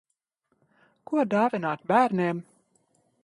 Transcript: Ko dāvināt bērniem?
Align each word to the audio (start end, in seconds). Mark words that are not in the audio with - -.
Ko 1.11 1.27
dāvināt 1.35 1.85
bērniem? 1.93 2.43